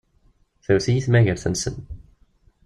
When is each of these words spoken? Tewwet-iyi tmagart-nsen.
Tewwet-iyi 0.63 1.01
tmagart-nsen. 1.05 1.75